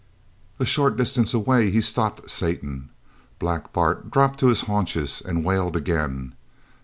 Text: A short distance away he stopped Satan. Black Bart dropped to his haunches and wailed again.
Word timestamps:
A 0.59 0.65
short 0.65 0.97
distance 0.97 1.31
away 1.31 1.69
he 1.69 1.79
stopped 1.79 2.27
Satan. 2.27 2.89
Black 3.37 3.71
Bart 3.71 4.09
dropped 4.09 4.39
to 4.39 4.47
his 4.47 4.61
haunches 4.61 5.21
and 5.23 5.45
wailed 5.45 5.75
again. 5.75 6.33